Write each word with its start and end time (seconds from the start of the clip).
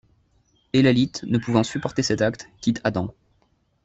Elalyth, 0.73 1.23
ne 1.25 1.37
pouvant 1.37 1.61
supporter 1.63 2.01
cet 2.01 2.23
acte, 2.23 2.49
quitte 2.59 2.81
Adam. 2.83 3.13